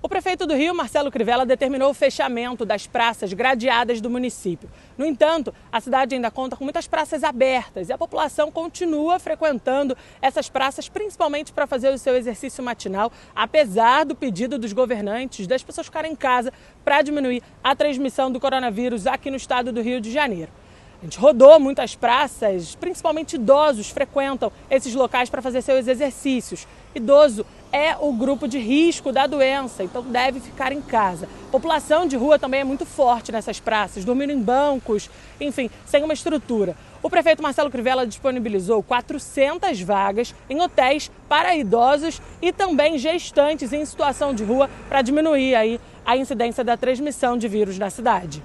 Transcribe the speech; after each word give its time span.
O 0.00 0.08
prefeito 0.08 0.46
do 0.46 0.54
Rio, 0.54 0.72
Marcelo 0.76 1.10
Crivella, 1.10 1.44
determinou 1.44 1.90
o 1.90 1.94
fechamento 1.94 2.64
das 2.64 2.86
praças 2.86 3.32
gradeadas 3.32 4.00
do 4.00 4.08
município. 4.08 4.70
No 4.96 5.04
entanto, 5.04 5.52
a 5.72 5.80
cidade 5.80 6.14
ainda 6.14 6.30
conta 6.30 6.56
com 6.56 6.62
muitas 6.62 6.86
praças 6.86 7.24
abertas 7.24 7.88
e 7.88 7.92
a 7.92 7.98
população 7.98 8.48
continua 8.48 9.18
frequentando 9.18 9.96
essas 10.22 10.48
praças, 10.48 10.88
principalmente 10.88 11.52
para 11.52 11.66
fazer 11.66 11.92
o 11.92 11.98
seu 11.98 12.14
exercício 12.16 12.62
matinal, 12.62 13.10
apesar 13.34 14.04
do 14.04 14.14
pedido 14.14 14.56
dos 14.56 14.72
governantes 14.72 15.48
das 15.48 15.64
pessoas 15.64 15.88
ficarem 15.88 16.12
em 16.12 16.16
casa 16.16 16.52
para 16.84 17.02
diminuir 17.02 17.42
a 17.62 17.74
transmissão 17.74 18.30
do 18.30 18.38
coronavírus 18.38 19.04
aqui 19.04 19.32
no 19.32 19.36
estado 19.36 19.72
do 19.72 19.82
Rio 19.82 20.00
de 20.00 20.12
Janeiro. 20.12 20.52
A 21.00 21.04
gente 21.04 21.18
rodou 21.18 21.60
muitas 21.60 21.94
praças, 21.94 22.74
principalmente 22.74 23.34
idosos 23.34 23.88
frequentam 23.88 24.50
esses 24.68 24.94
locais 24.94 25.30
para 25.30 25.40
fazer 25.40 25.62
seus 25.62 25.86
exercícios. 25.86 26.66
Idoso 26.92 27.46
é 27.72 27.96
o 27.98 28.12
grupo 28.12 28.48
de 28.48 28.58
risco 28.58 29.12
da 29.12 29.26
doença, 29.26 29.82
então 29.82 30.02
deve 30.02 30.40
ficar 30.40 30.72
em 30.72 30.80
casa. 30.80 31.28
População 31.50 32.06
de 32.06 32.16
rua 32.16 32.38
também 32.38 32.60
é 32.60 32.64
muito 32.64 32.86
forte 32.86 33.32
nessas 33.32 33.60
praças, 33.60 34.04
dormindo 34.04 34.32
em 34.32 34.40
bancos, 34.40 35.10
enfim, 35.40 35.70
sem 35.86 36.02
uma 36.02 36.14
estrutura. 36.14 36.76
O 37.02 37.08
prefeito 37.08 37.42
Marcelo 37.42 37.70
Crivella 37.70 38.06
disponibilizou 38.06 38.82
400 38.82 39.80
vagas 39.82 40.34
em 40.50 40.60
hotéis 40.60 41.10
para 41.28 41.56
idosos 41.56 42.20
e 42.42 42.52
também 42.52 42.98
gestantes 42.98 43.72
em 43.72 43.84
situação 43.84 44.34
de 44.34 44.42
rua 44.42 44.68
para 44.88 45.02
diminuir 45.02 45.54
aí 45.54 45.80
a 46.04 46.16
incidência 46.16 46.64
da 46.64 46.76
transmissão 46.76 47.36
de 47.36 47.46
vírus 47.46 47.78
na 47.78 47.90
cidade. 47.90 48.42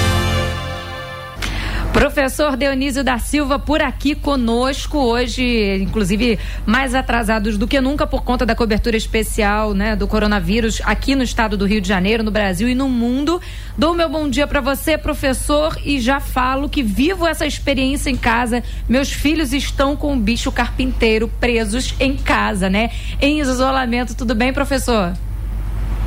Professor 1.93 2.57
Dionísio 2.57 3.03
da 3.03 3.19
Silva 3.19 3.59
por 3.59 3.79
aqui 3.79 4.15
conosco 4.15 4.97
hoje, 4.97 5.77
inclusive 5.79 6.39
mais 6.65 6.95
atrasados 6.95 7.55
do 7.55 7.67
que 7.67 7.79
nunca 7.79 8.07
por 8.07 8.23
conta 8.23 8.47
da 8.47 8.55
cobertura 8.55 8.97
especial, 8.97 9.75
né, 9.75 9.95
do 9.95 10.07
coronavírus 10.07 10.81
aqui 10.85 11.13
no 11.13 11.21
estado 11.21 11.55
do 11.55 11.67
Rio 11.67 11.79
de 11.79 11.87
Janeiro, 11.87 12.23
no 12.23 12.31
Brasil 12.31 12.67
e 12.67 12.73
no 12.73 12.89
mundo. 12.89 13.39
Dou 13.77 13.93
meu 13.93 14.09
bom 14.09 14.27
dia 14.27 14.47
para 14.47 14.59
você, 14.59 14.97
professor, 14.97 15.77
e 15.85 15.99
já 15.99 16.19
falo 16.19 16.67
que 16.67 16.81
vivo 16.81 17.27
essa 17.27 17.45
experiência 17.45 18.09
em 18.09 18.17
casa. 18.17 18.63
Meus 18.89 19.11
filhos 19.11 19.53
estão 19.53 19.95
com 19.95 20.13
o 20.13 20.19
bicho 20.19 20.51
carpinteiro 20.51 21.27
presos 21.39 21.93
em 21.99 22.17
casa, 22.17 22.71
né? 22.71 22.89
Em 23.21 23.39
isolamento. 23.39 24.15
Tudo 24.15 24.33
bem, 24.33 24.51
professor? 24.51 25.13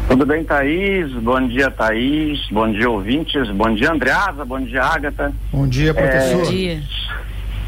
Tudo 0.09 0.25
bem, 0.25 0.45
Thaís? 0.45 1.13
Bom 1.15 1.49
dia, 1.49 1.69
Thaís. 1.69 2.49
Bom 2.51 2.71
dia, 2.71 2.89
ouvintes. 2.89 3.51
Bom 3.51 3.75
dia, 3.75 3.91
Andreasa. 3.91 4.45
Bom 4.45 4.61
dia, 4.61 4.83
Ágata. 4.83 5.33
Bom 5.53 5.67
dia, 5.67 5.93
professor. 5.93 6.43
É, 6.43 6.45
bom 6.45 6.51
dia. 6.51 6.83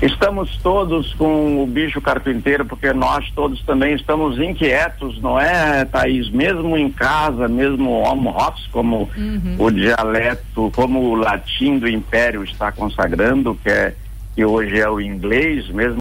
Estamos 0.00 0.56
todos 0.58 1.12
com 1.14 1.60
o 1.60 1.66
bicho 1.66 2.00
carpinteiro, 2.00 2.64
porque 2.64 2.92
nós 2.92 3.28
todos 3.34 3.60
também 3.62 3.94
estamos 3.94 4.38
inquietos, 4.38 5.20
não 5.20 5.40
é, 5.40 5.84
Thaís? 5.84 6.30
Mesmo 6.30 6.76
em 6.76 6.88
casa, 6.88 7.48
mesmo 7.48 7.90
home 7.90 8.28
office, 8.28 8.68
como 8.68 9.10
uhum. 9.16 9.56
o 9.58 9.70
dialeto, 9.72 10.70
como 10.76 11.00
o 11.00 11.16
latim 11.16 11.80
do 11.80 11.88
império 11.88 12.44
está 12.44 12.70
consagrando, 12.70 13.58
que, 13.60 13.68
é, 13.68 13.94
que 14.36 14.44
hoje 14.44 14.78
é 14.78 14.88
o 14.88 15.00
inglês, 15.00 15.68
mesmo 15.70 15.96